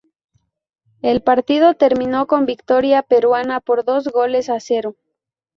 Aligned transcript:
El 1.03 1.21
partido 1.21 1.75
terminó 1.75 2.25
con 2.25 2.47
victoria 2.47 3.03
peruana 3.03 3.59
por 3.59 3.85
dos 3.85 4.07
goles 4.07 4.49
a 4.49 4.59
cero. 4.59 4.95